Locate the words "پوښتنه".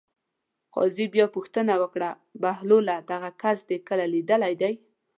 1.35-1.73